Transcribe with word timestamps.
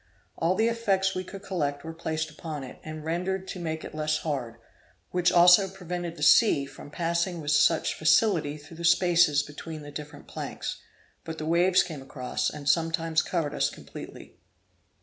All 0.35 0.55
the 0.55 0.67
effects 0.67 1.13
we 1.13 1.23
could 1.23 1.43
collect 1.43 1.83
were 1.83 1.93
placed 1.93 2.31
upon 2.31 2.63
it, 2.63 2.79
and 2.83 3.05
rendered 3.05 3.47
to 3.49 3.59
make 3.59 3.83
it 3.83 3.93
less 3.93 4.17
hard; 4.17 4.55
which 5.11 5.31
also 5.31 5.67
prevented 5.69 6.15
the 6.17 6.23
sea 6.23 6.65
from 6.65 6.89
passing 6.89 7.39
with 7.39 7.51
such 7.51 7.93
facility 7.93 8.57
through 8.57 8.77
the 8.77 8.83
spaces 8.83 9.43
between 9.43 9.83
the 9.83 9.91
different 9.91 10.27
planks, 10.27 10.81
but 11.23 11.37
the 11.37 11.45
waves 11.45 11.83
came 11.83 12.01
across, 12.01 12.49
and 12.49 12.67
sometimes 12.67 13.21
covered 13.21 13.53
us 13.53 13.69
completely. 13.69 14.39